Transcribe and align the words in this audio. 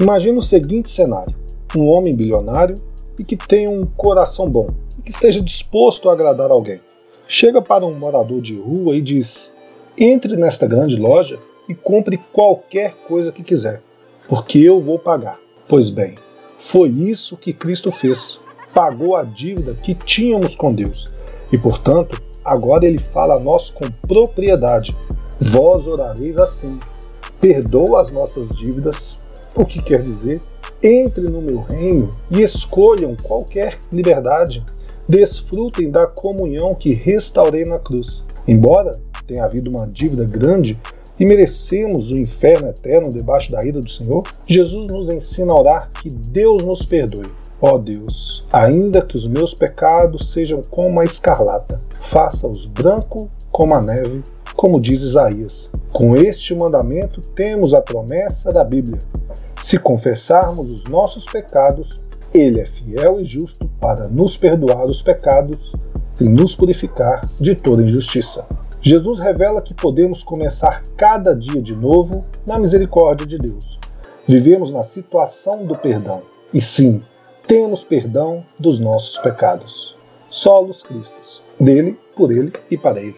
Imagina 0.00 0.40
o 0.40 0.42
seguinte 0.42 0.90
cenário: 0.90 1.36
um 1.76 1.88
homem 1.88 2.16
bilionário 2.16 2.74
e 3.20 3.24
que 3.24 3.36
tenha 3.36 3.70
um 3.70 3.84
coração 3.84 4.50
bom 4.50 4.66
e 4.98 5.02
que 5.02 5.12
esteja 5.12 5.40
disposto 5.40 6.10
a 6.10 6.14
agradar 6.14 6.50
alguém. 6.50 6.80
Chega 7.28 7.62
para 7.62 7.86
um 7.86 7.96
morador 7.96 8.42
de 8.42 8.58
rua 8.58 8.96
e 8.96 9.00
diz: 9.00 9.54
entre 9.96 10.36
nesta 10.36 10.66
grande 10.66 10.96
loja 10.96 11.38
e 11.70 11.74
compre 11.74 12.18
qualquer 12.32 12.96
coisa 13.06 13.30
que 13.30 13.44
quiser, 13.44 13.80
porque 14.28 14.58
eu 14.58 14.80
vou 14.80 14.98
pagar. 14.98 15.38
Pois 15.68 15.88
bem, 15.88 16.16
foi 16.58 16.88
isso 16.88 17.36
que 17.36 17.52
Cristo 17.52 17.92
fez. 17.92 18.40
Pagou 18.74 19.14
a 19.14 19.22
dívida 19.22 19.72
que 19.72 19.94
tínhamos 19.94 20.56
com 20.56 20.74
Deus. 20.74 21.12
E, 21.52 21.56
portanto, 21.56 22.20
agora 22.44 22.84
ele 22.84 22.98
fala 22.98 23.36
a 23.36 23.40
nós 23.40 23.70
com 23.70 23.88
propriedade. 24.08 24.96
Vós 25.40 25.86
orareis 25.86 26.38
assim: 26.38 26.76
perdoa 27.40 28.00
as 28.00 28.10
nossas 28.10 28.48
dívidas. 28.48 29.22
O 29.54 29.64
que 29.64 29.80
quer 29.80 30.02
dizer? 30.02 30.40
Entre 30.82 31.28
no 31.28 31.40
meu 31.40 31.60
reino 31.60 32.10
e 32.32 32.42
escolham 32.42 33.16
qualquer 33.22 33.78
liberdade. 33.92 34.64
Desfrutem 35.08 35.88
da 35.88 36.06
comunhão 36.06 36.74
que 36.74 36.92
restaurei 36.92 37.64
na 37.64 37.78
cruz. 37.78 38.24
Embora 38.46 38.92
tenha 39.24 39.44
havido 39.44 39.70
uma 39.70 39.86
dívida 39.86 40.24
grande, 40.24 40.80
e 41.20 41.26
merecemos 41.26 42.10
o 42.10 42.16
inferno 42.16 42.68
eterno 42.68 43.10
debaixo 43.10 43.52
da 43.52 43.62
ira 43.62 43.78
do 43.78 43.90
Senhor? 43.90 44.22
Jesus 44.46 44.86
nos 44.86 45.10
ensina 45.10 45.52
a 45.52 45.60
orar 45.60 45.90
que 46.02 46.08
Deus 46.08 46.64
nos 46.64 46.82
perdoe. 46.82 47.30
Ó 47.60 47.76
Deus, 47.76 48.42
ainda 48.50 49.02
que 49.02 49.18
os 49.18 49.26
meus 49.26 49.52
pecados 49.52 50.32
sejam 50.32 50.62
como 50.70 50.98
a 50.98 51.04
escarlata, 51.04 51.78
faça-os 52.00 52.64
branco 52.64 53.30
como 53.52 53.74
a 53.74 53.82
neve, 53.82 54.22
como 54.56 54.80
diz 54.80 55.02
Isaías. 55.02 55.70
Com 55.92 56.16
este 56.16 56.54
mandamento 56.54 57.20
temos 57.20 57.74
a 57.74 57.82
promessa 57.82 58.50
da 58.50 58.64
Bíblia. 58.64 58.98
Se 59.60 59.78
confessarmos 59.78 60.70
os 60.70 60.84
nossos 60.84 61.26
pecados, 61.26 62.00
ele 62.32 62.60
é 62.60 62.64
fiel 62.64 63.18
e 63.20 63.24
justo 63.26 63.68
para 63.78 64.08
nos 64.08 64.38
perdoar 64.38 64.86
os 64.86 65.02
pecados 65.02 65.74
e 66.18 66.24
nos 66.24 66.54
purificar 66.54 67.20
de 67.38 67.54
toda 67.54 67.82
injustiça. 67.82 68.46
Jesus 68.82 69.18
revela 69.18 69.60
que 69.60 69.74
podemos 69.74 70.24
começar 70.24 70.82
cada 70.96 71.34
dia 71.34 71.60
de 71.60 71.76
novo 71.76 72.24
na 72.46 72.58
misericórdia 72.58 73.26
de 73.26 73.38
Deus. 73.38 73.78
Vivemos 74.26 74.70
na 74.70 74.82
situação 74.82 75.66
do 75.66 75.76
perdão. 75.76 76.22
E 76.52 76.62
sim, 76.62 77.02
temos 77.46 77.84
perdão 77.84 78.44
dos 78.58 78.78
nossos 78.78 79.18
pecados. 79.18 79.96
Solos 80.30 80.82
Cristos. 80.82 81.42
Dele, 81.58 81.98
por 82.16 82.32
ele 82.32 82.52
e 82.70 82.78
para 82.78 83.00
ele. 83.00 83.16